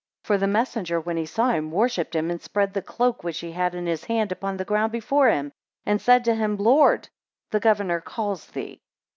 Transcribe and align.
For 0.23 0.39
the 0.39 0.47
messenger, 0.47 0.99
when 0.99 1.15
he 1.15 1.27
saw 1.27 1.49
him, 1.51 1.69
worshipped 1.69 2.15
him, 2.15 2.31
and 2.31 2.41
spread 2.41 2.73
the 2.73 2.81
cloak 2.81 3.23
which 3.23 3.37
he 3.41 3.51
had 3.51 3.75
in 3.75 3.85
his 3.85 4.05
hand 4.05 4.31
upon 4.31 4.57
the 4.57 4.65
ground 4.65 4.91
before 4.91 5.29
him, 5.29 5.51
and 5.85 6.01
said 6.01 6.25
to 6.25 6.33
him, 6.33 6.57
Lord, 6.57 7.09
the 7.51 7.59
governor 7.59 8.01
calls 8.01 8.47
thee. 8.47 8.81